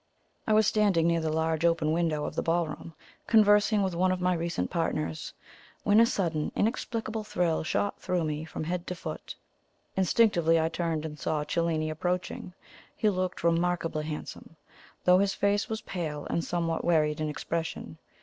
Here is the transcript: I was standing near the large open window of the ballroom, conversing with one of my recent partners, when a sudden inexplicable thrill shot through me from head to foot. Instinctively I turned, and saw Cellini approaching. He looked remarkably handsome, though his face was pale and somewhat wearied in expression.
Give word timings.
I 0.47 0.53
was 0.53 0.65
standing 0.65 1.05
near 1.05 1.19
the 1.21 1.31
large 1.31 1.63
open 1.63 1.91
window 1.91 2.25
of 2.25 2.33
the 2.33 2.41
ballroom, 2.41 2.95
conversing 3.27 3.83
with 3.83 3.93
one 3.93 4.11
of 4.11 4.19
my 4.19 4.33
recent 4.33 4.71
partners, 4.71 5.31
when 5.83 5.99
a 5.99 6.07
sudden 6.07 6.51
inexplicable 6.55 7.23
thrill 7.23 7.63
shot 7.63 8.01
through 8.01 8.23
me 8.23 8.43
from 8.43 8.63
head 8.63 8.87
to 8.87 8.95
foot. 8.95 9.35
Instinctively 9.95 10.59
I 10.59 10.69
turned, 10.69 11.05
and 11.05 11.19
saw 11.19 11.43
Cellini 11.43 11.91
approaching. 11.91 12.53
He 12.95 13.11
looked 13.11 13.43
remarkably 13.43 14.05
handsome, 14.05 14.55
though 15.03 15.19
his 15.19 15.35
face 15.35 15.69
was 15.69 15.81
pale 15.81 16.25
and 16.31 16.43
somewhat 16.43 16.83
wearied 16.83 17.21
in 17.21 17.29
expression. 17.29 17.99